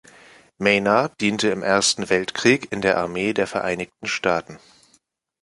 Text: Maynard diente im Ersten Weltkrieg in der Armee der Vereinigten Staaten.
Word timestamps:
Maynard 0.57 1.21
diente 1.21 1.49
im 1.49 1.61
Ersten 1.61 2.09
Weltkrieg 2.09 2.71
in 2.71 2.81
der 2.81 2.97
Armee 2.97 3.33
der 3.35 3.45
Vereinigten 3.45 4.07
Staaten. 4.07 4.57